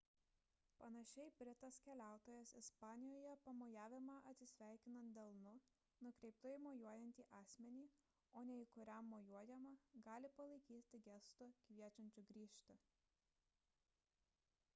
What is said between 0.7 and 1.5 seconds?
panašiai